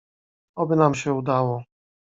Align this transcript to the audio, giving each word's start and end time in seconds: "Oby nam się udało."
"Oby 0.57 0.75
nam 0.75 0.95
się 0.95 1.13
udało." 1.13 1.63